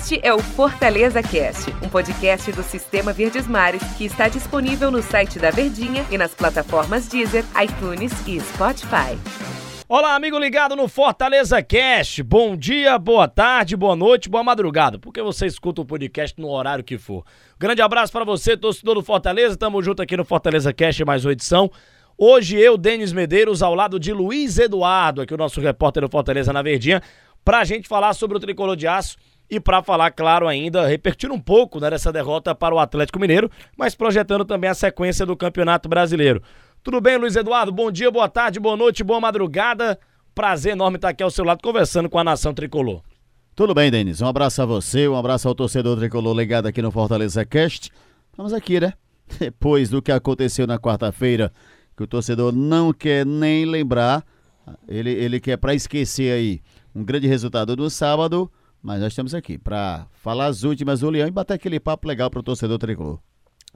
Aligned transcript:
Este 0.00 0.18
é 0.22 0.32
o 0.32 0.38
Fortaleza 0.38 1.22
Cast, 1.22 1.70
um 1.84 1.88
podcast 1.90 2.50
do 2.52 2.62
Sistema 2.62 3.12
Verdes 3.12 3.46
Mares 3.46 3.82
que 3.98 4.06
está 4.06 4.28
disponível 4.28 4.90
no 4.90 5.02
site 5.02 5.38
da 5.38 5.50
Verdinha 5.50 6.06
e 6.10 6.16
nas 6.16 6.34
plataformas 6.34 7.06
Deezer, 7.06 7.44
iTunes 7.62 8.10
e 8.26 8.40
Spotify. 8.40 9.18
Olá, 9.86 10.14
amigo 10.14 10.38
ligado 10.38 10.74
no 10.74 10.88
Fortaleza 10.88 11.62
Cast. 11.62 12.22
Bom 12.22 12.56
dia, 12.56 12.98
boa 12.98 13.28
tarde, 13.28 13.76
boa 13.76 13.94
noite, 13.94 14.30
boa 14.30 14.42
madrugada, 14.42 14.98
porque 14.98 15.20
você 15.20 15.44
escuta 15.44 15.82
o 15.82 15.84
podcast 15.84 16.40
no 16.40 16.48
horário 16.48 16.82
que 16.82 16.96
for. 16.96 17.22
Grande 17.58 17.82
abraço 17.82 18.10
para 18.10 18.24
você, 18.24 18.56
torcedor 18.56 18.94
do 18.94 19.02
Fortaleza. 19.02 19.54
Tamo 19.54 19.82
junto 19.82 20.00
aqui 20.00 20.16
no 20.16 20.24
Fortaleza 20.24 20.72
Cast, 20.72 21.04
mais 21.04 21.26
uma 21.26 21.32
edição. 21.32 21.70
Hoje 22.16 22.58
eu, 22.58 22.78
Denis 22.78 23.12
Medeiros, 23.12 23.62
ao 23.62 23.74
lado 23.74 24.00
de 24.00 24.14
Luiz 24.14 24.58
Eduardo, 24.58 25.20
aqui 25.20 25.34
o 25.34 25.38
nosso 25.38 25.60
repórter 25.60 26.02
do 26.02 26.08
Fortaleza 26.08 26.54
na 26.54 26.62
Verdinha, 26.62 27.02
pra 27.44 27.64
gente 27.64 27.86
falar 27.86 28.14
sobre 28.14 28.38
o 28.38 28.40
tricolor 28.40 28.76
de 28.76 28.86
aço 28.88 29.18
e 29.50 29.58
para 29.58 29.82
falar, 29.82 30.12
claro, 30.12 30.46
ainda, 30.46 30.86
repercutir 30.86 31.32
um 31.32 31.40
pouco 31.40 31.80
né, 31.80 31.90
dessa 31.90 32.12
derrota 32.12 32.54
para 32.54 32.74
o 32.74 32.78
Atlético 32.78 33.18
Mineiro, 33.18 33.50
mas 33.76 33.94
projetando 33.94 34.44
também 34.44 34.70
a 34.70 34.74
sequência 34.74 35.26
do 35.26 35.36
Campeonato 35.36 35.88
Brasileiro. 35.88 36.40
Tudo 36.82 37.00
bem, 37.00 37.18
Luiz 37.18 37.34
Eduardo? 37.34 37.72
Bom 37.72 37.90
dia, 37.90 38.10
boa 38.10 38.28
tarde, 38.28 38.60
boa 38.60 38.76
noite, 38.76 39.02
boa 39.02 39.20
madrugada. 39.20 39.98
Prazer 40.34 40.72
enorme 40.72 40.96
estar 40.96 41.08
aqui 41.08 41.22
ao 41.22 41.30
seu 41.30 41.44
lado 41.44 41.60
conversando 41.62 42.08
com 42.08 42.18
a 42.18 42.24
nação 42.24 42.54
tricolor. 42.54 43.02
Tudo 43.56 43.74
bem, 43.74 43.90
Denis. 43.90 44.22
Um 44.22 44.26
abraço 44.26 44.62
a 44.62 44.64
você, 44.64 45.08
um 45.08 45.16
abraço 45.16 45.48
ao 45.48 45.54
torcedor 45.54 45.98
tricolor 45.98 46.34
ligado 46.34 46.66
aqui 46.66 46.80
no 46.80 46.90
Fortaleza 46.92 47.44
Cast. 47.44 47.90
Vamos 48.36 48.52
aqui, 48.52 48.80
né? 48.80 48.94
Depois 49.38 49.90
do 49.90 50.00
que 50.00 50.12
aconteceu 50.12 50.66
na 50.66 50.78
quarta-feira, 50.78 51.52
que 51.96 52.02
o 52.04 52.06
torcedor 52.06 52.52
não 52.52 52.92
quer 52.92 53.26
nem 53.26 53.64
lembrar, 53.64 54.24
ele, 54.88 55.10
ele 55.10 55.40
quer 55.40 55.56
para 55.56 55.74
esquecer 55.74 56.32
aí 56.32 56.62
um 56.94 57.04
grande 57.04 57.26
resultado 57.26 57.76
no 57.76 57.90
sábado. 57.90 58.50
Mas 58.82 59.00
nós 59.00 59.12
estamos 59.12 59.34
aqui 59.34 59.58
para 59.58 60.06
falar 60.22 60.46
as 60.46 60.64
últimas 60.64 61.00
do 61.00 61.10
Leão 61.10 61.28
e 61.28 61.30
bater 61.30 61.54
aquele 61.54 61.78
papo 61.78 62.08
legal 62.08 62.30
para 62.30 62.40
o 62.40 62.42
torcedor 62.42 62.78
tricolor. 62.78 63.18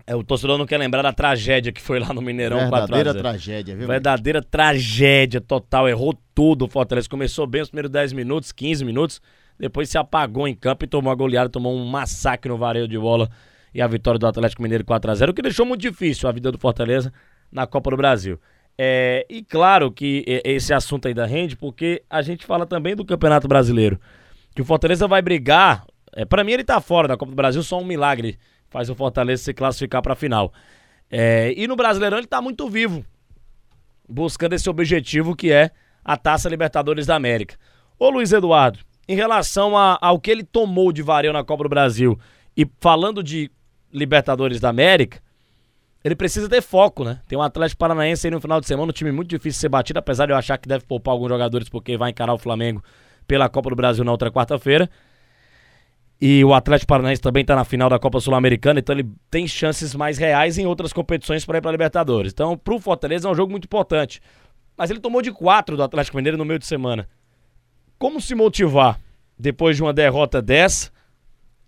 É, 0.06 0.14
o 0.16 0.24
torcedor 0.24 0.58
não 0.58 0.66
quer 0.66 0.78
lembrar 0.78 1.02
da 1.02 1.12
tragédia 1.12 1.70
que 1.70 1.80
foi 1.80 2.00
lá 2.00 2.12
no 2.12 2.20
Mineirão. 2.20 2.58
Verdadeira 2.58 3.14
tragédia, 3.14 3.76
viu? 3.76 3.86
Verdadeira 3.86 4.42
tragédia 4.42 5.40
total. 5.40 5.88
Errou 5.88 6.18
tudo 6.34 6.64
o 6.64 6.68
Fortaleza. 6.68 7.08
Começou 7.08 7.46
bem 7.46 7.62
os 7.62 7.68
primeiros 7.68 7.90
10 7.90 8.12
minutos, 8.12 8.50
15 8.50 8.84
minutos. 8.84 9.20
Depois 9.58 9.88
se 9.88 9.96
apagou 9.96 10.48
em 10.48 10.54
campo 10.54 10.84
e 10.84 10.88
tomou 10.88 11.12
a 11.12 11.14
goleada, 11.14 11.48
tomou 11.48 11.76
um 11.76 11.84
massacre 11.86 12.50
no 12.50 12.58
vareio 12.58 12.88
de 12.88 12.98
bola. 12.98 13.30
E 13.72 13.80
a 13.80 13.86
vitória 13.86 14.18
do 14.18 14.26
Atlético 14.26 14.62
Mineiro 14.62 14.84
4x0, 14.84 15.30
o 15.30 15.34
que 15.34 15.42
deixou 15.42 15.66
muito 15.66 15.80
difícil 15.80 16.28
a 16.28 16.32
vida 16.32 16.50
do 16.50 16.58
Fortaleza 16.58 17.12
na 17.52 17.66
Copa 17.66 17.90
do 17.90 17.96
Brasil. 17.96 18.40
É, 18.76 19.24
e 19.28 19.44
claro 19.44 19.92
que 19.92 20.24
esse 20.44 20.74
assunto 20.74 21.06
ainda 21.06 21.24
rende, 21.24 21.56
porque 21.56 22.02
a 22.10 22.20
gente 22.22 22.44
fala 22.44 22.66
também 22.66 22.96
do 22.96 23.04
Campeonato 23.04 23.46
Brasileiro 23.46 24.00
que 24.54 24.62
o 24.62 24.64
Fortaleza 24.64 25.08
vai 25.08 25.20
brigar. 25.20 25.84
É, 26.14 26.24
para 26.24 26.44
mim, 26.44 26.52
ele 26.52 26.64
tá 26.64 26.80
fora 26.80 27.08
da 27.08 27.16
Copa 27.16 27.32
do 27.32 27.36
Brasil, 27.36 27.62
só 27.62 27.78
um 27.78 27.84
milagre 27.84 28.38
faz 28.74 28.90
o 28.90 28.94
Fortaleza 28.96 29.44
se 29.44 29.54
classificar 29.54 30.02
para 30.02 30.14
a 30.14 30.16
final. 30.16 30.52
É, 31.08 31.54
e 31.56 31.68
no 31.68 31.76
Brasileirão 31.76 32.18
ele 32.18 32.26
tá 32.26 32.42
muito 32.42 32.68
vivo, 32.68 33.04
buscando 34.08 34.52
esse 34.54 34.68
objetivo 34.68 35.36
que 35.36 35.52
é 35.52 35.70
a 36.04 36.16
Taça 36.16 36.48
Libertadores 36.48 37.06
da 37.06 37.14
América. 37.14 37.56
Ô 37.96 38.10
Luiz 38.10 38.32
Eduardo, 38.32 38.80
em 39.06 39.14
relação 39.14 39.76
a, 39.76 39.96
ao 40.00 40.18
que 40.18 40.28
ele 40.28 40.42
tomou 40.42 40.92
de 40.92 41.02
vareio 41.02 41.32
na 41.32 41.44
Copa 41.44 41.62
do 41.62 41.68
Brasil 41.68 42.18
e 42.56 42.66
falando 42.80 43.22
de 43.22 43.48
Libertadores 43.92 44.58
da 44.58 44.70
América, 44.70 45.20
ele 46.02 46.16
precisa 46.16 46.48
ter 46.48 46.60
foco, 46.60 47.04
né? 47.04 47.20
Tem 47.28 47.38
um 47.38 47.42
Atlético 47.42 47.78
Paranaense 47.78 48.26
aí 48.26 48.30
no 48.32 48.40
final 48.40 48.60
de 48.60 48.66
semana, 48.66 48.90
um 48.90 48.92
time 48.92 49.12
muito 49.12 49.28
difícil 49.28 49.58
de 49.58 49.60
ser 49.60 49.68
batido, 49.68 50.00
apesar 50.00 50.26
de 50.26 50.32
eu 50.32 50.36
achar 50.36 50.58
que 50.58 50.68
deve 50.68 50.84
poupar 50.84 51.12
alguns 51.12 51.28
jogadores 51.28 51.68
porque 51.68 51.96
vai 51.96 52.10
encarar 52.10 52.34
o 52.34 52.38
Flamengo 52.38 52.82
pela 53.26 53.48
Copa 53.48 53.70
do 53.70 53.76
Brasil 53.76 54.04
na 54.04 54.12
outra 54.12 54.30
quarta-feira. 54.30 54.88
E 56.20 56.44
o 56.44 56.54
Atlético 56.54 56.88
Paranaense 56.88 57.20
também 57.20 57.42
está 57.42 57.54
na 57.56 57.64
final 57.64 57.90
da 57.90 57.98
Copa 57.98 58.20
Sul-Americana, 58.20 58.80
então 58.80 58.94
ele 58.94 59.10
tem 59.30 59.46
chances 59.46 59.94
mais 59.94 60.16
reais 60.16 60.56
em 60.56 60.66
outras 60.66 60.92
competições 60.92 61.44
para 61.44 61.58
ir 61.58 61.60
para 61.60 61.70
Libertadores. 61.70 62.32
Então, 62.32 62.56
para 62.56 62.74
o 62.74 62.80
Fortaleza 62.80 63.28
é 63.28 63.30
um 63.30 63.34
jogo 63.34 63.50
muito 63.50 63.64
importante. 63.64 64.20
Mas 64.76 64.90
ele 64.90 65.00
tomou 65.00 65.20
de 65.20 65.32
quatro 65.32 65.76
do 65.76 65.82
Atlético 65.82 66.16
Mineiro 66.16 66.38
no 66.38 66.44
meio 66.44 66.58
de 66.58 66.66
semana. 66.66 67.08
Como 67.98 68.20
se 68.20 68.34
motivar 68.34 68.98
depois 69.38 69.76
de 69.76 69.82
uma 69.82 69.92
derrota 69.92 70.40
dessa, 70.40 70.90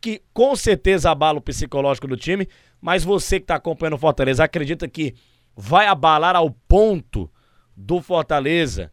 que 0.01 0.23
com 0.33 0.55
certeza 0.55 1.11
abala 1.11 1.39
o 1.39 1.43
psicológico 1.43 2.07
do 2.07 2.17
time, 2.17 2.49
mas 2.81 3.05
você 3.05 3.39
que 3.39 3.45
está 3.45 3.57
acompanhando 3.57 3.95
o 3.95 3.99
Fortaleza 3.99 4.45
acredita 4.45 4.89
que 4.89 5.15
vai 5.57 5.87
abalar 5.87 6.37
ao 6.37 6.51
ponto 6.51 7.31
do 7.77 8.01
Fortaleza 8.01 8.93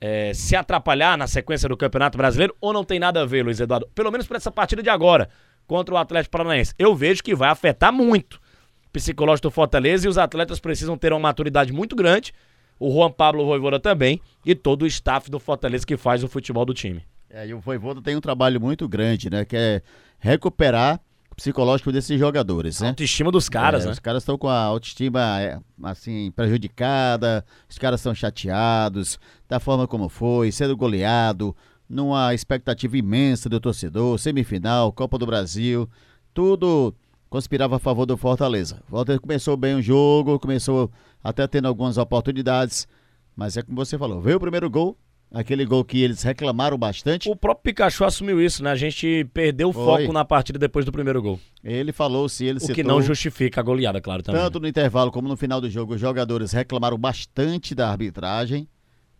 é, 0.00 0.32
se 0.32 0.54
atrapalhar 0.54 1.16
na 1.18 1.26
sequência 1.26 1.68
do 1.68 1.76
Campeonato 1.76 2.16
Brasileiro 2.16 2.54
ou 2.60 2.72
não 2.72 2.84
tem 2.84 2.98
nada 2.98 3.22
a 3.22 3.26
ver, 3.26 3.44
Luiz 3.44 3.60
Eduardo? 3.60 3.88
Pelo 3.94 4.10
menos 4.10 4.26
para 4.26 4.36
essa 4.36 4.50
partida 4.50 4.82
de 4.82 4.90
agora 4.90 5.28
contra 5.66 5.94
o 5.94 5.98
Atlético 5.98 6.32
Paranaense. 6.32 6.74
Eu 6.78 6.94
vejo 6.94 7.22
que 7.22 7.34
vai 7.34 7.50
afetar 7.50 7.92
muito 7.92 8.40
o 8.86 8.90
psicológico 8.92 9.48
do 9.48 9.52
Fortaleza 9.52 10.06
e 10.06 10.08
os 10.08 10.18
atletas 10.18 10.60
precisam 10.60 10.96
ter 10.96 11.12
uma 11.12 11.20
maturidade 11.20 11.72
muito 11.72 11.94
grande. 11.94 12.32
O 12.78 12.92
Juan 12.92 13.10
Pablo 13.10 13.44
Voivoda 13.44 13.80
também 13.80 14.20
e 14.46 14.54
todo 14.54 14.82
o 14.82 14.86
staff 14.86 15.30
do 15.30 15.40
Fortaleza 15.40 15.86
que 15.86 15.96
faz 15.96 16.22
o 16.22 16.28
futebol 16.28 16.64
do 16.64 16.72
time. 16.72 17.04
É, 17.28 17.46
e 17.46 17.52
o 17.52 17.60
Voivoda 17.60 18.00
tem 18.00 18.16
um 18.16 18.20
trabalho 18.20 18.60
muito 18.60 18.88
grande, 18.88 19.28
né? 19.28 19.44
Que 19.44 19.56
é 19.56 19.82
recuperar 20.18 21.00
psicológico 21.38 21.92
desses 21.92 22.18
jogadores, 22.18 22.80
né? 22.80 22.88
autoestima 22.88 23.30
dos 23.30 23.48
caras, 23.48 23.84
é, 23.84 23.86
né? 23.86 23.92
Os 23.92 24.00
caras 24.00 24.24
estão 24.24 24.36
com 24.36 24.48
a 24.48 24.60
autoestima, 24.60 25.40
é, 25.40 25.60
assim, 25.84 26.32
prejudicada, 26.32 27.44
os 27.70 27.78
caras 27.78 28.00
estão 28.00 28.12
chateados 28.12 29.20
da 29.48 29.60
forma 29.60 29.86
como 29.86 30.08
foi, 30.08 30.50
sendo 30.50 30.76
goleado, 30.76 31.54
numa 31.88 32.34
expectativa 32.34 32.98
imensa 32.98 33.48
do 33.48 33.60
torcedor, 33.60 34.18
semifinal, 34.18 34.92
Copa 34.92 35.16
do 35.16 35.26
Brasil, 35.26 35.88
tudo 36.34 36.92
conspirava 37.30 37.76
a 37.76 37.78
favor 37.78 38.04
do 38.04 38.16
Fortaleza. 38.16 38.82
O 38.88 38.90
Fortaleza 38.90 39.20
começou 39.20 39.56
bem 39.56 39.76
o 39.76 39.82
jogo, 39.82 40.40
começou 40.40 40.90
até 41.22 41.46
tendo 41.46 41.68
algumas 41.68 41.98
oportunidades, 41.98 42.88
mas 43.36 43.56
é 43.56 43.62
como 43.62 43.76
você 43.76 43.96
falou, 43.96 44.20
veio 44.20 44.38
o 44.38 44.40
primeiro 44.40 44.68
gol, 44.68 44.98
Aquele 45.30 45.66
gol 45.66 45.84
que 45.84 46.02
eles 46.02 46.22
reclamaram 46.22 46.78
bastante. 46.78 47.28
O 47.28 47.36
próprio 47.36 47.64
Pikachu 47.64 48.04
assumiu 48.04 48.40
isso, 48.40 48.64
né? 48.64 48.70
A 48.70 48.76
gente 48.76 49.28
perdeu 49.34 49.68
o 49.68 49.72
foco 49.72 50.10
na 50.10 50.24
partida 50.24 50.58
depois 50.58 50.86
do 50.86 50.92
primeiro 50.92 51.20
gol. 51.20 51.38
Ele 51.62 51.92
falou 51.92 52.28
se 52.30 52.46
ele 52.46 52.56
O 52.56 52.60
citou, 52.60 52.74
que 52.74 52.82
não 52.82 53.02
justifica 53.02 53.60
a 53.60 53.62
goleada, 53.62 54.00
claro, 54.00 54.22
também. 54.22 54.40
Tanto 54.40 54.58
no 54.58 54.66
intervalo 54.66 55.12
como 55.12 55.28
no 55.28 55.36
final 55.36 55.60
do 55.60 55.68
jogo, 55.68 55.94
os 55.94 56.00
jogadores 56.00 56.52
reclamaram 56.52 56.96
bastante 56.96 57.74
da 57.74 57.90
arbitragem. 57.90 58.66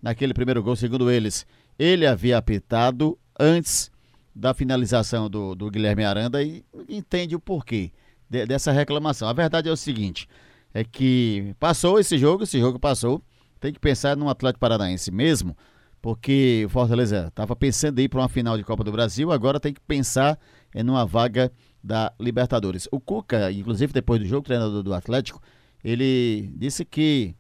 Naquele 0.00 0.32
primeiro 0.32 0.62
gol, 0.62 0.76
segundo 0.76 1.10
eles, 1.10 1.46
ele 1.78 2.06
havia 2.06 2.38
apitado 2.38 3.18
antes 3.38 3.90
da 4.34 4.54
finalização 4.54 5.28
do, 5.28 5.54
do 5.54 5.70
Guilherme 5.70 6.04
Aranda 6.04 6.42
e 6.42 6.64
entende 6.88 7.34
o 7.34 7.40
porquê 7.40 7.90
de, 8.30 8.46
dessa 8.46 8.72
reclamação. 8.72 9.28
A 9.28 9.32
verdade 9.34 9.68
é 9.68 9.72
o 9.72 9.76
seguinte: 9.76 10.26
é 10.72 10.84
que 10.84 11.54
passou 11.60 11.98
esse 11.98 12.16
jogo, 12.16 12.44
esse 12.44 12.58
jogo 12.58 12.78
passou. 12.78 13.20
Tem 13.60 13.72
que 13.72 13.80
pensar 13.80 14.16
no 14.16 14.28
Atlético 14.30 14.60
Paranaense 14.60 15.10
mesmo 15.10 15.56
porque 16.00 16.64
o 16.66 16.68
Fortaleza 16.68 17.26
estava 17.28 17.56
pensando 17.56 17.98
em 17.98 18.04
ir 18.04 18.08
para 18.08 18.20
uma 18.20 18.28
final 18.28 18.56
de 18.56 18.64
Copa 18.64 18.84
do 18.84 18.92
Brasil, 18.92 19.32
agora 19.32 19.58
tem 19.58 19.72
que 19.72 19.80
pensar 19.80 20.38
em 20.74 20.82
uma 20.82 21.04
vaga 21.04 21.50
da 21.82 22.12
Libertadores. 22.20 22.88
O 22.90 23.00
Cuca, 23.00 23.50
inclusive 23.50 23.92
depois 23.92 24.20
do 24.20 24.26
jogo, 24.26 24.46
treinador 24.46 24.82
do 24.82 24.94
Atlético, 24.94 25.40
ele 25.82 26.52
disse 26.56 26.84
que 26.84 27.34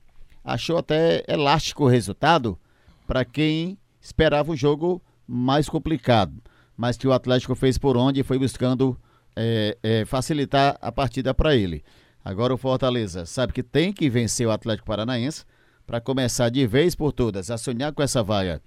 achou 0.44 0.78
até 0.78 1.22
elástico 1.28 1.84
o 1.84 1.88
resultado 1.88 2.58
para 3.06 3.24
quem 3.24 3.78
esperava 4.00 4.52
o 4.52 4.56
jogo 4.56 5.02
mais 5.26 5.68
complicado, 5.68 6.34
mas 6.76 6.96
que 6.96 7.06
o 7.06 7.12
Atlético 7.12 7.54
fez 7.54 7.76
por 7.76 7.96
onde 7.96 8.20
e 8.20 8.24
foi 8.24 8.38
buscando 8.38 8.98
é, 9.36 9.76
é, 9.82 10.04
facilitar 10.04 10.78
a 10.80 10.90
partida 10.90 11.34
para 11.34 11.54
ele. 11.54 11.84
Agora 12.24 12.52
o 12.52 12.58
Fortaleza 12.58 13.24
sabe 13.24 13.52
que 13.52 13.62
tem 13.62 13.92
que 13.92 14.08
vencer 14.10 14.46
o 14.46 14.50
Atlético 14.50 14.86
Paranaense 14.86 15.44
para 15.88 16.02
começar 16.02 16.50
de 16.50 16.66
vez 16.66 16.94
por 16.94 17.12
todas 17.12 17.50
a 17.50 17.56
sonhar 17.56 17.94
com 17.94 18.02
essa 18.02 18.22
vaga 18.22 18.60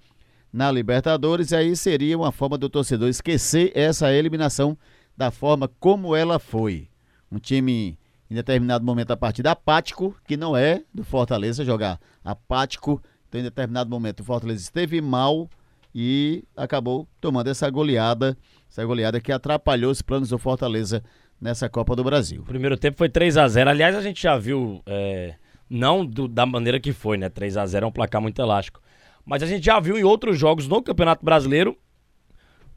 na 0.52 0.72
Libertadores, 0.72 1.52
e 1.52 1.56
aí 1.56 1.76
seria 1.76 2.18
uma 2.18 2.32
forma 2.32 2.58
do 2.58 2.68
torcedor 2.68 3.08
esquecer 3.08 3.70
essa 3.76 4.12
eliminação 4.12 4.76
da 5.16 5.30
forma 5.30 5.70
como 5.78 6.16
ela 6.16 6.40
foi. 6.40 6.88
Um 7.30 7.38
time 7.38 7.96
em 8.28 8.34
determinado 8.34 8.84
momento 8.84 9.08
da 9.08 9.16
partida 9.16 9.52
apático, 9.52 10.16
que 10.26 10.36
não 10.36 10.56
é 10.56 10.82
do 10.92 11.04
Fortaleza 11.04 11.64
jogar 11.64 12.00
apático, 12.24 13.00
então 13.28 13.40
em 13.40 13.44
determinado 13.44 13.88
momento 13.88 14.18
o 14.18 14.24
Fortaleza 14.24 14.60
esteve 14.60 15.00
mal 15.00 15.48
e 15.94 16.42
acabou 16.56 17.06
tomando 17.20 17.46
essa 17.46 17.70
goleada, 17.70 18.36
essa 18.68 18.84
goleada 18.84 19.20
que 19.20 19.30
atrapalhou 19.30 19.92
os 19.92 20.02
planos 20.02 20.30
do 20.30 20.38
Fortaleza 20.40 21.04
nessa 21.40 21.68
Copa 21.68 21.94
do 21.94 22.02
Brasil. 22.02 22.42
O 22.42 22.46
primeiro 22.46 22.76
tempo 22.76 22.98
foi 22.98 23.08
3 23.08 23.36
a 23.36 23.46
0 23.46 23.70
Aliás, 23.70 23.94
a 23.94 24.02
gente 24.02 24.20
já 24.20 24.36
viu 24.36 24.82
é, 24.86 25.36
não 25.72 26.04
do, 26.04 26.28
da 26.28 26.44
maneira 26.44 26.78
que 26.78 26.92
foi, 26.92 27.16
né? 27.16 27.28
3 27.28 27.56
a 27.56 27.66
0 27.66 27.86
é 27.86 27.88
um 27.88 27.92
placar 27.92 28.20
muito 28.20 28.40
elástico. 28.40 28.80
Mas 29.24 29.42
a 29.42 29.46
gente 29.46 29.64
já 29.64 29.80
viu 29.80 29.98
em 29.98 30.04
outros 30.04 30.38
jogos 30.38 30.68
no 30.68 30.82
Campeonato 30.82 31.24
Brasileiro 31.24 31.76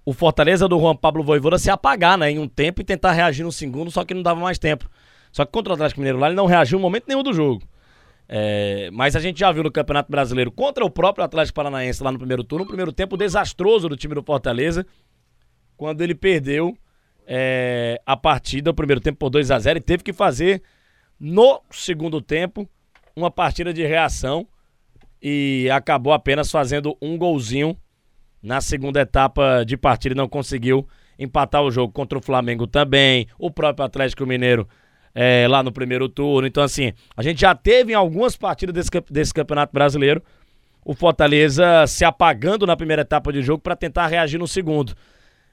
o 0.06 0.14
Fortaleza 0.14 0.68
do 0.68 0.80
Juan 0.80 0.96
Pablo 0.96 1.24
Voivoda 1.24 1.58
se 1.58 1.70
apagar, 1.70 2.18
né? 2.18 2.32
Em 2.32 2.40
um 2.40 2.48
tempo 2.48 2.80
e 2.80 2.84
tentar 2.84 3.12
reagir 3.12 3.44
no 3.44 3.52
segundo, 3.52 3.90
só 3.90 4.06
que 4.06 4.14
não 4.14 4.22
dava 4.22 4.40
mais 4.40 4.60
tempo. 4.60 4.90
Só 5.32 5.44
que 5.44 5.52
contra 5.52 5.74
o 5.74 5.74
Atlético 5.74 6.00
Mineiro 6.00 6.20
lá 6.20 6.28
ele 6.28 6.36
não 6.36 6.46
reagiu 6.46 6.78
em 6.78 6.82
momento 6.82 7.06
nenhum 7.08 7.24
do 7.24 7.34
jogo. 7.34 7.64
É, 8.30 8.90
mas 8.94 9.16
a 9.16 9.20
gente 9.20 9.40
já 9.40 9.52
viu 9.52 9.64
no 9.64 9.72
Campeonato 9.72 10.12
Brasileiro 10.12 10.52
contra 10.52 10.86
o 10.86 10.90
próprio 10.90 11.26
Atlético 11.26 11.56
Paranaense 11.56 12.04
lá 12.04 12.12
no 12.12 12.18
primeiro 12.18 12.44
turno, 12.44 12.64
um 12.64 12.68
primeiro 12.68 12.92
tempo 12.92 13.18
desastroso 13.18 13.90
do 13.90 13.98
time 13.98 14.16
do 14.16 14.24
Fortaleza. 14.24 14.86
quando 15.76 16.02
ele 16.02 16.16
perdeu 16.16 16.78
é, 17.28 18.00
a 18.06 18.16
partida, 18.16 18.72
o 18.72 18.74
primeiro 18.74 19.02
tempo 19.02 19.18
por 19.18 19.30
2 19.30 19.52
a 19.52 19.60
0 19.60 19.80
e 19.80 19.82
teve 19.82 20.04
que 20.04 20.14
fazer 20.14 20.62
no 21.20 21.62
segundo 21.72 22.22
tempo 22.22 22.70
uma 23.16 23.32
partida 23.32 23.74
de 23.74 23.86
reação 23.86 24.48
e 25.22 25.70
acabou 25.72 26.14
apenas 26.14 26.52
fazendo 26.52 26.98
um 27.02 27.18
golzinho 27.18 27.78
na 28.42 28.62
segunda 28.62 29.02
etapa 29.02 29.64
de 29.66 29.78
partida 29.78 30.14
e 30.14 30.18
não 30.18 30.28
conseguiu 30.28 30.88
empatar 31.18 31.64
o 31.64 31.72
jogo 31.72 31.92
contra 31.94 32.18
o 32.18 32.22
Flamengo 32.22 32.68
também, 32.68 33.28
o 33.40 33.50
próprio 33.50 33.86
Atlético 33.86 34.26
Mineiro 34.26 34.68
é, 35.14 35.48
lá 35.48 35.64
no 35.64 35.72
primeiro 35.72 36.10
turno. 36.10 36.48
Então, 36.48 36.62
assim, 36.62 36.94
a 37.16 37.24
gente 37.24 37.42
já 37.42 37.56
teve 37.56 37.94
em 37.94 37.96
algumas 37.96 38.36
partidas 38.36 38.76
desse, 38.76 38.92
desse 39.10 39.34
Campeonato 39.34 39.74
Brasileiro 39.74 40.22
o 40.86 40.94
Fortaleza 40.94 41.88
se 41.88 42.06
apagando 42.06 42.68
na 42.68 42.78
primeira 42.78 43.02
etapa 43.02 43.34
de 43.34 43.42
jogo 43.42 43.64
para 43.64 43.76
tentar 43.76 44.06
reagir 44.06 44.38
no 44.38 44.48
segundo. 44.48 44.94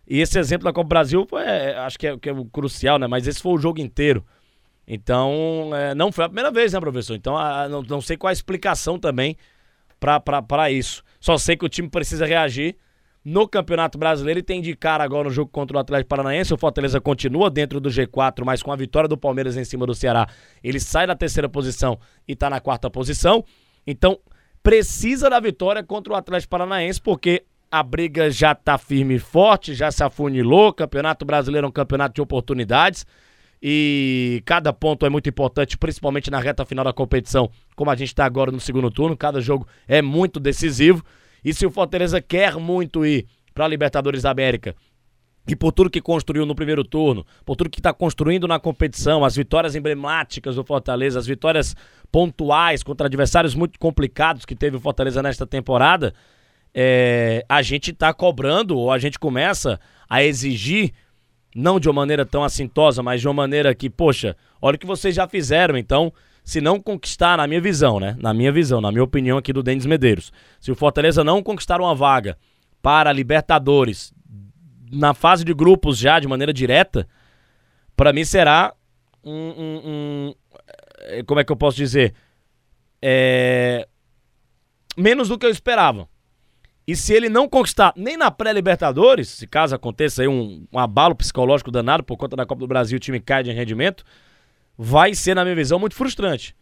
E 0.06 0.20
esse 0.20 0.38
exemplo 0.38 0.64
da 0.64 0.72
Copa 0.74 0.88
Brasil, 0.88 1.26
foi, 1.26 1.42
é, 1.42 1.78
acho 1.78 1.98
que 1.98 2.06
é, 2.06 2.18
que 2.18 2.28
é 2.28 2.34
crucial, 2.52 2.98
né? 2.98 3.06
Mas 3.06 3.26
esse 3.26 3.40
foi 3.40 3.52
o 3.52 3.58
jogo 3.58 3.80
inteiro. 3.80 4.22
Então, 4.86 5.70
é, 5.74 5.94
não 5.94 6.10
foi 6.10 6.24
a 6.24 6.28
primeira 6.28 6.50
vez, 6.50 6.72
né, 6.72 6.80
professor? 6.80 7.14
Então, 7.14 7.36
a, 7.36 7.68
não, 7.68 7.82
não 7.82 8.00
sei 8.00 8.16
qual 8.16 8.30
a 8.30 8.32
explicação 8.32 8.98
também 8.98 9.36
para 9.98 10.70
isso. 10.70 11.02
Só 11.20 11.38
sei 11.38 11.56
que 11.56 11.64
o 11.64 11.68
time 11.68 11.88
precisa 11.88 12.26
reagir 12.26 12.76
no 13.24 13.46
Campeonato 13.46 13.96
Brasileiro 13.96 14.40
e 14.40 14.42
tem 14.42 14.60
de 14.60 14.74
cara 14.74 15.04
agora 15.04 15.28
no 15.28 15.30
jogo 15.30 15.50
contra 15.50 15.76
o 15.76 15.80
Atlético 15.80 16.08
Paranaense. 16.08 16.52
O 16.52 16.58
Fortaleza 16.58 17.00
continua 17.00 17.48
dentro 17.48 17.80
do 17.80 17.88
G4, 17.88 18.44
mas 18.44 18.62
com 18.62 18.72
a 18.72 18.76
vitória 18.76 19.08
do 19.08 19.16
Palmeiras 19.16 19.56
em 19.56 19.64
cima 19.64 19.86
do 19.86 19.94
Ceará, 19.94 20.26
ele 20.62 20.80
sai 20.80 21.06
da 21.06 21.14
terceira 21.14 21.48
posição 21.48 21.98
e 22.26 22.34
tá 22.34 22.50
na 22.50 22.60
quarta 22.60 22.90
posição. 22.90 23.44
Então, 23.86 24.18
precisa 24.62 25.30
da 25.30 25.38
vitória 25.38 25.82
contra 25.82 26.12
o 26.12 26.16
Atlético 26.16 26.50
Paranaense, 26.50 27.00
porque 27.00 27.44
a 27.70 27.82
briga 27.82 28.30
já 28.30 28.54
tá 28.54 28.76
firme 28.76 29.14
e 29.14 29.18
forte, 29.18 29.74
já 29.74 29.90
se 29.90 30.02
afunilou. 30.02 30.68
O 30.68 30.74
Campeonato 30.74 31.24
Brasileiro 31.24 31.66
é 31.66 31.68
um 31.68 31.72
campeonato 31.72 32.14
de 32.16 32.20
oportunidades. 32.20 33.06
E 33.62 34.42
cada 34.44 34.72
ponto 34.72 35.06
é 35.06 35.08
muito 35.08 35.28
importante, 35.28 35.78
principalmente 35.78 36.30
na 36.30 36.40
reta 36.40 36.64
final 36.64 36.84
da 36.84 36.92
competição, 36.92 37.48
como 37.76 37.90
a 37.90 37.94
gente 37.94 38.08
está 38.08 38.24
agora 38.24 38.50
no 38.50 38.58
segundo 38.58 38.90
turno. 38.90 39.16
Cada 39.16 39.40
jogo 39.40 39.68
é 39.86 40.02
muito 40.02 40.40
decisivo. 40.40 41.04
E 41.44 41.54
se 41.54 41.64
o 41.64 41.70
Fortaleza 41.70 42.20
quer 42.20 42.56
muito 42.56 43.06
ir 43.06 43.26
para 43.54 43.64
a 43.64 43.68
Libertadores 43.68 44.22
da 44.22 44.30
América, 44.30 44.74
e 45.46 45.56
por 45.56 45.72
tudo 45.72 45.90
que 45.90 46.00
construiu 46.00 46.46
no 46.46 46.54
primeiro 46.54 46.84
turno, 46.84 47.26
por 47.44 47.56
tudo 47.56 47.70
que 47.70 47.80
está 47.80 47.92
construindo 47.92 48.46
na 48.46 48.60
competição, 48.60 49.24
as 49.24 49.34
vitórias 49.34 49.74
emblemáticas 49.74 50.54
do 50.54 50.64
Fortaleza, 50.64 51.18
as 51.18 51.26
vitórias 51.26 51.74
pontuais 52.12 52.82
contra 52.82 53.06
adversários 53.06 53.54
muito 53.54 53.78
complicados 53.78 54.44
que 54.44 54.54
teve 54.54 54.76
o 54.76 54.80
Fortaleza 54.80 55.22
nesta 55.22 55.46
temporada, 55.46 56.14
é, 56.74 57.44
a 57.48 57.60
gente 57.60 57.90
está 57.90 58.14
cobrando, 58.14 58.78
ou 58.78 58.90
a 58.90 58.98
gente 58.98 59.18
começa 59.18 59.80
a 60.08 60.22
exigir, 60.22 60.92
não 61.54 61.78
de 61.78 61.88
uma 61.88 62.00
maneira 62.00 62.24
tão 62.24 62.42
assintosa, 62.42 63.02
mas 63.02 63.20
de 63.20 63.28
uma 63.28 63.34
maneira 63.34 63.74
que, 63.74 63.90
poxa, 63.90 64.36
olha 64.60 64.76
o 64.76 64.78
que 64.78 64.86
vocês 64.86 65.14
já 65.14 65.28
fizeram, 65.28 65.76
então 65.76 66.12
se 66.44 66.60
não 66.60 66.80
conquistar, 66.80 67.36
na 67.36 67.46
minha 67.46 67.60
visão, 67.60 68.00
né? 68.00 68.16
Na 68.18 68.34
minha 68.34 68.50
visão, 68.50 68.80
na 68.80 68.90
minha 68.90 69.04
opinião 69.04 69.38
aqui 69.38 69.52
do 69.52 69.62
Denis 69.62 69.86
Medeiros, 69.86 70.32
se 70.60 70.72
o 70.72 70.74
Fortaleza 70.74 71.22
não 71.22 71.42
conquistar 71.42 71.80
uma 71.80 71.94
vaga 71.94 72.36
para 72.80 73.12
Libertadores 73.12 74.12
na 74.90 75.14
fase 75.14 75.44
de 75.44 75.54
grupos 75.54 75.98
já 75.98 76.18
de 76.18 76.26
maneira 76.26 76.52
direta, 76.52 77.08
para 77.96 78.12
mim 78.12 78.24
será 78.24 78.74
um, 79.24 79.32
um, 79.32 79.80
um, 79.84 80.34
eh, 80.98 81.22
Como 81.22 81.38
é 81.40 81.44
que 81.44 81.52
eu 81.52 81.56
posso 81.56 81.76
dizer? 81.76 82.12
É, 83.00 83.86
menos 84.96 85.28
do 85.28 85.38
que 85.38 85.46
eu 85.46 85.50
esperava. 85.50 86.08
E 86.86 86.96
se 86.96 87.14
ele 87.14 87.28
não 87.28 87.48
conquistar 87.48 87.92
nem 87.96 88.16
na 88.16 88.30
pré-Libertadores, 88.30 89.28
se 89.28 89.46
caso 89.46 89.74
aconteça 89.74 90.22
aí 90.22 90.28
um, 90.28 90.66
um 90.72 90.78
abalo 90.78 91.14
psicológico 91.14 91.70
danado 91.70 92.02
por 92.02 92.16
conta 92.16 92.36
da 92.36 92.44
Copa 92.44 92.60
do 92.60 92.66
Brasil, 92.66 92.96
o 92.96 93.00
time 93.00 93.20
cai 93.20 93.42
de 93.42 93.52
rendimento, 93.52 94.04
vai 94.76 95.14
ser, 95.14 95.34
na 95.34 95.44
minha 95.44 95.54
visão, 95.54 95.78
muito 95.78 95.94
frustrante. 95.94 96.56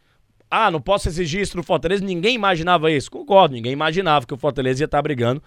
Ah, 0.50 0.70
não 0.70 0.80
posso 0.80 1.08
exigir 1.08 1.40
isso 1.40 1.56
do 1.56 1.62
Fortaleza. 1.62 2.04
Ninguém 2.04 2.34
imaginava 2.34 2.90
isso. 2.90 3.10
Concordo, 3.10 3.54
ninguém 3.54 3.72
imaginava 3.72 4.26
que 4.26 4.34
o 4.34 4.36
Fortaleza 4.36 4.82
ia 4.82 4.86
estar 4.86 5.00
brigando 5.00 5.42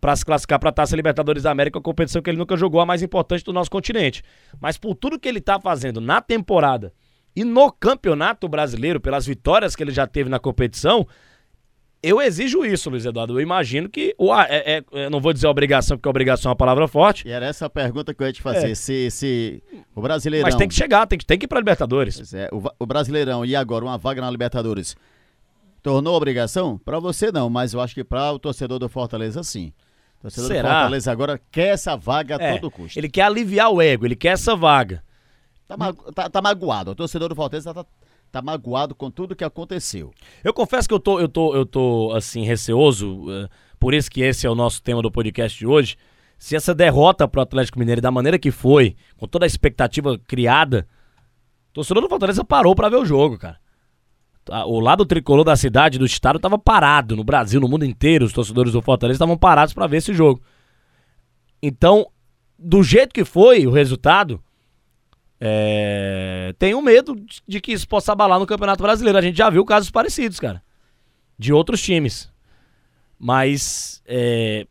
para 0.00 0.16
se 0.16 0.24
classificar 0.24 0.58
para 0.58 0.70
a 0.70 0.72
Taça 0.72 0.96
Libertadores 0.96 1.42
da 1.42 1.50
América, 1.50 1.78
a 1.78 1.82
competição 1.82 2.22
que 2.22 2.30
ele 2.30 2.38
nunca 2.38 2.56
jogou, 2.56 2.80
a 2.80 2.86
mais 2.86 3.02
importante 3.02 3.44
do 3.44 3.52
nosso 3.52 3.70
continente. 3.70 4.22
Mas 4.58 4.78
por 4.78 4.94
tudo 4.94 5.18
que 5.18 5.28
ele 5.28 5.40
está 5.40 5.60
fazendo 5.60 6.00
na 6.00 6.22
temporada 6.22 6.92
e 7.36 7.44
no 7.44 7.70
Campeonato 7.70 8.48
Brasileiro, 8.48 8.98
pelas 8.98 9.26
vitórias 9.26 9.76
que 9.76 9.82
ele 9.82 9.92
já 9.92 10.06
teve 10.06 10.30
na 10.30 10.38
competição, 10.38 11.06
eu 12.02 12.20
exijo 12.20 12.64
isso, 12.64 12.88
Luiz 12.88 13.04
Eduardo. 13.04 13.38
Eu 13.38 13.40
imagino 13.42 13.88
que. 13.88 14.14
O, 14.16 14.34
é, 14.34 14.82
é, 14.92 15.10
não 15.10 15.20
vou 15.20 15.32
dizer 15.32 15.46
obrigação, 15.46 15.96
porque 15.96 16.08
obrigação 16.08 16.48
é 16.48 16.50
uma 16.50 16.56
palavra 16.56 16.88
forte. 16.88 17.28
E 17.28 17.30
era 17.30 17.46
essa 17.46 17.66
a 17.66 17.70
pergunta 17.70 18.14
que 18.14 18.22
eu 18.22 18.26
ia 18.26 18.32
te 18.32 18.40
fazer. 18.40 18.70
É. 18.70 18.74
Se, 18.74 19.10
se 19.10 19.62
o 19.94 20.00
Brasileirão. 20.00 20.46
Mas 20.46 20.54
tem 20.54 20.68
que 20.68 20.74
chegar, 20.74 21.06
tem 21.06 21.18
que, 21.18 21.26
tem 21.26 21.38
que 21.38 21.44
ir 21.44 21.48
para 21.48 21.58
Libertadores. 21.58 22.32
É, 22.32 22.48
o, 22.52 22.62
o 22.78 22.86
Brasileirão 22.86 23.44
e 23.44 23.54
agora 23.54 23.84
uma 23.84 23.98
vaga 23.98 24.20
na 24.20 24.30
Libertadores 24.30 24.96
tornou 25.82 26.14
obrigação? 26.14 26.78
Para 26.78 26.98
você 26.98 27.32
não, 27.32 27.50
mas 27.50 27.72
eu 27.72 27.80
acho 27.80 27.94
que 27.94 28.04
para 28.04 28.32
o 28.32 28.38
torcedor 28.38 28.78
do 28.78 28.88
Fortaleza 28.88 29.42
sim. 29.42 29.72
O 30.18 30.22
torcedor 30.22 30.48
Será? 30.48 30.68
do 30.68 30.74
Fortaleza 30.74 31.12
agora 31.12 31.40
quer 31.50 31.68
essa 31.68 31.96
vaga 31.96 32.36
a 32.36 32.42
é, 32.42 32.58
todo 32.58 32.70
custo. 32.70 32.98
Ele 32.98 33.08
quer 33.08 33.22
aliviar 33.22 33.70
o 33.70 33.80
ego, 33.80 34.06
ele 34.06 34.16
quer 34.16 34.30
essa 34.30 34.54
vaga. 34.54 35.02
Tá, 35.66 35.76
tá, 36.14 36.30
tá 36.30 36.42
magoado. 36.42 36.90
O 36.90 36.94
torcedor 36.94 37.28
do 37.28 37.34
Fortaleza 37.34 37.72
tá, 37.72 37.86
tá 38.30 38.40
magoado 38.40 38.94
com 38.94 39.10
tudo 39.10 39.34
que 39.34 39.44
aconteceu. 39.44 40.12
Eu 40.42 40.54
confesso 40.54 40.88
que 40.88 40.94
eu 40.94 41.00
tô, 41.00 41.18
eu 41.18 41.28
tô, 41.28 41.54
eu 41.54 41.66
tô 41.66 42.12
assim, 42.14 42.44
receoso, 42.44 43.24
uh, 43.24 43.48
por 43.78 43.94
isso 43.94 44.10
que 44.10 44.22
esse 44.22 44.46
é 44.46 44.50
o 44.50 44.54
nosso 44.54 44.82
tema 44.82 45.02
do 45.02 45.10
podcast 45.10 45.58
de 45.58 45.66
hoje. 45.66 45.96
Se 46.38 46.56
essa 46.56 46.74
derrota 46.74 47.28
pro 47.28 47.40
Atlético 47.40 47.78
Mineiro 47.78 48.00
da 48.00 48.10
maneira 48.10 48.38
que 48.38 48.50
foi, 48.50 48.96
com 49.16 49.26
toda 49.26 49.44
a 49.44 49.48
expectativa 49.48 50.18
criada, 50.26 50.86
o 51.70 51.74
torcedor 51.74 52.02
do 52.02 52.08
Fortaleza 52.08 52.44
parou 52.44 52.74
para 52.74 52.88
ver 52.88 52.96
o 52.96 53.04
jogo, 53.04 53.38
cara. 53.38 53.58
Tá, 54.44 54.64
o 54.64 54.80
lado 54.80 55.04
tricolor 55.04 55.44
da 55.44 55.54
cidade, 55.54 55.98
do 55.98 56.06
estado, 56.06 56.38
tava 56.38 56.58
parado. 56.58 57.14
No 57.14 57.24
Brasil, 57.24 57.60
no 57.60 57.68
mundo 57.68 57.84
inteiro, 57.84 58.24
os 58.24 58.32
torcedores 58.32 58.72
do 58.72 58.80
Fortaleza 58.80 59.16
estavam 59.16 59.36
parados 59.36 59.74
para 59.74 59.86
ver 59.86 59.98
esse 59.98 60.14
jogo. 60.14 60.40
Então, 61.62 62.06
do 62.58 62.82
jeito 62.82 63.12
que 63.12 63.24
foi 63.24 63.66
o 63.66 63.70
resultado, 63.70 64.42
é... 65.40 66.54
Tenho 66.58 66.82
medo 66.82 67.16
de 67.48 67.60
que 67.60 67.72
isso 67.72 67.88
possa 67.88 68.12
abalar 68.12 68.38
no 68.38 68.46
Campeonato 68.46 68.82
Brasileiro. 68.82 69.18
A 69.18 69.22
gente 69.22 69.38
já 69.38 69.48
viu 69.48 69.64
casos 69.64 69.90
parecidos, 69.90 70.38
cara. 70.38 70.62
De 71.38 71.52
outros 71.52 71.80
times. 71.80 72.30
Mas. 73.18 74.02
É... 74.06 74.66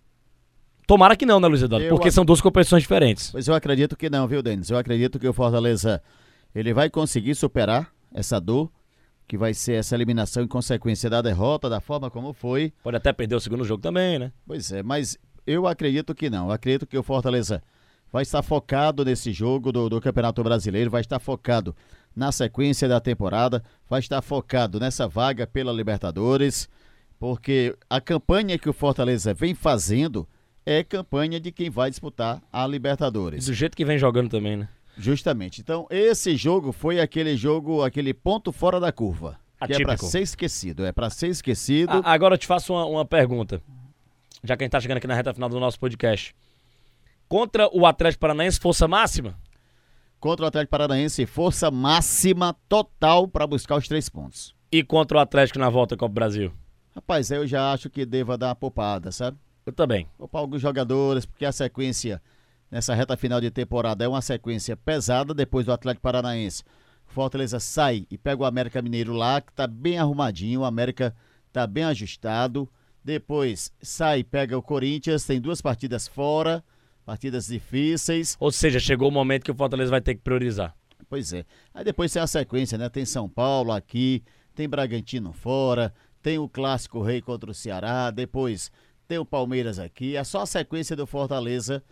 Tomara 0.85 1.15
que 1.15 1.25
não, 1.25 1.39
né, 1.39 1.47
Luiz 1.47 1.61
Eduardo? 1.61 1.85
Eu 1.85 1.95
porque 1.95 2.09
ac... 2.09 2.13
são 2.13 2.25
duas 2.25 2.41
competições 2.41 2.83
diferentes. 2.83 3.31
Pois 3.31 3.47
eu 3.47 3.55
acredito 3.55 3.95
que 3.95 4.09
não, 4.09 4.27
viu, 4.27 4.41
Denis? 4.41 4.69
Eu 4.69 4.77
acredito 4.77 5.19
que 5.19 5.27
o 5.27 5.33
Fortaleza 5.33 6.01
ele 6.53 6.73
vai 6.73 6.89
conseguir 6.89 7.35
superar 7.35 7.91
essa 8.13 8.39
dor, 8.39 8.71
que 9.27 9.37
vai 9.37 9.53
ser 9.53 9.73
essa 9.73 9.95
eliminação 9.95 10.43
em 10.43 10.47
consequência 10.47 11.07
da 11.09 11.21
derrota, 11.21 11.69
da 11.69 11.79
forma 11.79 12.09
como 12.09 12.33
foi. 12.33 12.73
Pode 12.83 12.97
até 12.97 13.13
perder 13.13 13.35
o 13.35 13.39
segundo 13.39 13.63
jogo 13.63 13.81
também, 13.81 14.17
né? 14.17 14.31
Pois 14.47 14.71
é, 14.71 14.81
mas 14.81 15.17
eu 15.45 15.67
acredito 15.67 16.15
que 16.15 16.29
não. 16.29 16.47
Eu 16.47 16.51
acredito 16.51 16.87
que 16.87 16.97
o 16.97 17.03
Fortaleza 17.03 17.61
vai 18.11 18.23
estar 18.23 18.41
focado 18.41 19.05
nesse 19.05 19.31
jogo 19.31 19.71
do, 19.71 19.89
do 19.89 20.01
Campeonato 20.01 20.43
Brasileiro, 20.43 20.89
vai 20.89 21.01
estar 21.01 21.19
focado 21.19 21.75
na 22.15 22.31
sequência 22.31 22.87
da 22.87 22.99
temporada, 22.99 23.63
vai 23.89 23.99
estar 23.99 24.21
focado 24.21 24.79
nessa 24.79 25.07
vaga 25.07 25.45
pela 25.45 25.71
Libertadores, 25.71 26.67
porque 27.19 27.75
a 27.89 28.01
campanha 28.01 28.57
que 28.57 28.69
o 28.69 28.73
Fortaleza 28.73 29.33
vem 29.33 29.53
fazendo 29.53 30.27
é 30.65 30.83
campanha 30.83 31.39
de 31.39 31.51
quem 31.51 31.69
vai 31.69 31.89
disputar 31.89 32.41
a 32.51 32.65
Libertadores. 32.67 33.45
Do 33.45 33.53
jeito 33.53 33.75
que 33.75 33.85
vem 33.85 33.97
jogando 33.97 34.29
também, 34.29 34.57
né? 34.57 34.69
Justamente. 34.97 35.61
Então, 35.61 35.87
esse 35.89 36.35
jogo 36.35 36.71
foi 36.71 36.99
aquele 36.99 37.37
jogo, 37.37 37.83
aquele 37.83 38.13
ponto 38.13 38.51
fora 38.51 38.79
da 38.79 38.91
curva. 38.91 39.37
Atípico. 39.59 39.77
Que 39.77 39.83
é 39.83 39.85
para 39.85 39.97
ser 39.97 40.21
esquecido, 40.21 40.85
é 40.85 40.91
para 40.91 41.09
ser 41.09 41.27
esquecido. 41.27 42.01
A, 42.03 42.13
agora 42.13 42.35
eu 42.35 42.37
te 42.37 42.47
faço 42.47 42.73
uma, 42.73 42.85
uma 42.85 43.05
pergunta. 43.05 43.61
Já 44.43 44.55
que 44.55 44.63
a 44.63 44.65
gente 44.65 44.71
tá 44.71 44.79
chegando 44.79 44.97
aqui 44.97 45.07
na 45.07 45.15
reta 45.15 45.33
final 45.33 45.49
do 45.49 45.59
nosso 45.59 45.79
podcast. 45.79 46.35
Contra 47.29 47.69
o 47.71 47.85
Atlético 47.85 48.21
Paranaense, 48.21 48.59
força 48.59 48.87
máxima? 48.87 49.37
Contra 50.19 50.45
o 50.45 50.47
Atlético 50.47 50.71
Paranaense, 50.71 51.27
força 51.27 51.69
máxima 51.69 52.55
total 52.67 53.27
para 53.27 53.45
buscar 53.45 53.75
os 53.75 53.87
três 53.87 54.09
pontos. 54.09 54.55
E 54.71 54.83
contra 54.83 55.19
o 55.19 55.21
Atlético 55.21 55.59
na 55.59 55.69
volta 55.69 55.95
Copa 55.95 56.11
Brasil? 56.11 56.51
Rapaz, 56.95 57.29
eu 57.29 57.45
já 57.45 57.71
acho 57.71 57.87
que 57.87 58.03
deva 58.03 58.35
dar 58.35 58.47
uma 58.47 58.55
poupada, 58.55 59.11
sabe? 59.11 59.37
Eu 59.63 59.71
também. 59.71 60.07
Poupar 60.17 60.41
alguns 60.41 60.59
jogadores, 60.59 61.23
porque 61.23 61.45
a 61.45 61.51
sequência 61.51 62.19
nessa 62.71 62.95
reta 62.95 63.15
final 63.15 63.39
de 63.39 63.51
temporada 63.51 64.03
é 64.03 64.07
uma 64.07 64.23
sequência 64.23 64.75
pesada 64.75 65.31
depois 65.31 65.67
do 65.67 65.71
Atlético 65.71 66.01
Paranaense. 66.01 66.63
Fortaleza 67.05 67.59
sai 67.59 68.07
e 68.09 68.17
pega 68.17 68.41
o 68.41 68.45
América 68.45 68.81
Mineiro 68.81 69.13
lá, 69.13 69.39
que 69.39 69.53
tá 69.53 69.67
bem 69.67 69.99
arrumadinho, 69.99 70.61
o 70.61 70.65
América 70.65 71.15
tá 71.53 71.67
bem 71.67 71.83
ajustado. 71.83 72.67
Depois 73.03 73.71
sai 73.79 74.21
e 74.21 74.23
pega 74.23 74.57
o 74.57 74.63
Corinthians, 74.63 75.25
tem 75.25 75.39
duas 75.39 75.61
partidas 75.61 76.07
fora 76.07 76.63
partidas 77.09 77.47
difíceis. 77.47 78.37
Ou 78.39 78.51
seja, 78.51 78.79
chegou 78.79 79.09
o 79.09 79.11
momento 79.11 79.43
que 79.43 79.49
o 79.49 79.55
Fortaleza 79.55 79.89
vai 79.89 79.99
ter 79.99 80.13
que 80.13 80.21
priorizar. 80.21 80.75
Pois 81.09 81.33
é. 81.33 81.43
Aí 81.73 81.83
depois 81.83 82.13
tem 82.13 82.21
a 82.21 82.27
sequência, 82.27 82.77
né? 82.77 82.87
Tem 82.87 83.03
São 83.03 83.27
Paulo 83.27 83.71
aqui, 83.71 84.23
tem 84.53 84.69
Bragantino 84.69 85.33
fora, 85.33 85.91
tem 86.21 86.37
o 86.37 86.47
Clássico 86.47 87.01
Rei 87.01 87.19
contra 87.19 87.49
o 87.49 87.53
Ceará, 87.53 88.11
depois 88.11 88.71
tem 89.07 89.17
o 89.17 89.25
Palmeiras 89.25 89.79
aqui. 89.79 90.15
É 90.15 90.23
só 90.23 90.43
a 90.43 90.45
sequência 90.45 90.95
do 90.95 91.07
Fortaleza 91.07 91.83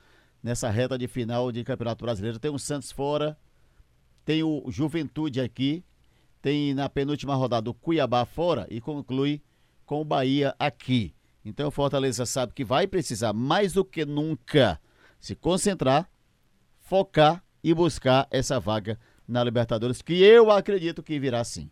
nessa 0.44 0.70
reta 0.70 1.00
de 1.00 1.08
final 1.08 1.52
de 1.52 1.64
Campeonato 1.64 2.06
Brasileiro. 2.06 2.38
Tem 2.38 2.52
o 2.52 2.60
Santos 2.60 2.92
fora, 2.92 3.36
tem 4.24 4.44
o 4.44 4.66
Juventude 4.70 5.42
aqui, 5.42 5.84
tem 6.44 6.76
na 6.76 6.88
penúltima 6.88 7.34
rodada 7.34 7.68
o 7.68 7.74
Cuiabá 7.74 8.24
fora 8.24 8.68
e 8.70 8.80
conclui 8.80 9.42
com 9.84 10.00
o 10.00 10.06
Bahia 10.06 10.54
aqui. 10.60 11.16
Então 11.44 11.70
o 11.70 11.72
Fortaleza 11.72 12.24
sabe 12.24 12.54
que 12.54 12.64
vai 12.64 12.86
precisar 12.86 13.34
mais 13.34 13.74
do 13.74 13.84
que 13.84 14.06
nunca 14.06 14.80
se 15.20 15.36
concentrar, 15.36 16.10
focar 16.80 17.44
e 17.64 17.74
buscar 17.74 18.28
essa 18.32 18.60
vaga 18.60 18.98
na 19.28 19.44
Libertadores, 19.44 20.02
que 20.02 20.24
eu 20.24 20.50
acredito 20.52 21.04
que 21.04 21.20
virá 21.20 21.44
sim. 21.44 21.70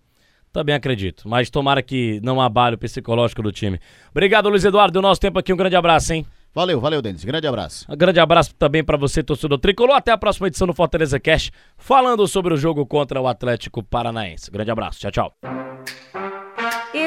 Também 0.52 0.74
acredito, 0.74 1.28
mas 1.28 1.50
tomara 1.50 1.82
que 1.82 2.20
não 2.24 2.40
abale 2.40 2.76
o 2.76 2.80
psicológico 2.80 3.44
do 3.44 3.52
time. 3.52 3.80
Obrigado, 4.12 4.50
Luiz 4.50 4.64
Eduardo, 4.64 4.94
do 4.94 5.02
nosso 5.02 5.20
tempo 5.20 5.38
aqui, 5.38 5.52
um 5.52 5.58
grande 5.58 5.76
abraço, 5.76 6.14
hein? 6.14 6.26
Valeu, 6.54 6.80
valeu, 6.80 7.02
Denis. 7.02 7.26
Grande 7.26 7.46
abraço. 7.46 7.86
Um 7.92 7.98
grande 7.98 8.18
abraço 8.22 8.56
também 8.56 8.82
para 8.82 8.98
você, 8.98 9.22
torcedor 9.22 9.60
tricolor. 9.60 9.98
Até 9.98 10.14
a 10.14 10.18
próxima 10.18 10.48
edição 10.48 10.66
do 10.66 10.74
Fortaleza 10.74 11.20
Cash, 11.20 11.52
falando 11.78 12.26
sobre 12.30 12.54
o 12.54 12.58
jogo 12.58 12.86
contra 12.86 13.20
o 13.20 13.28
Atlético 13.28 13.84
Paranaense. 13.84 14.50
Grande 14.50 14.72
abraço, 14.72 15.02
tchau, 15.02 15.12
tchau. 15.12 15.65